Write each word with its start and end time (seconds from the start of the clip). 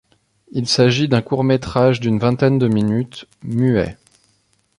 Il 0.51 0.67
s'agit 0.67 1.07
d'un 1.07 1.21
court 1.21 1.43
métrage 1.43 1.99
d'une 1.99 2.17
vingtaine 2.17 2.57
de 2.57 2.67
minutes, 2.67 3.27
muet. 3.43 3.99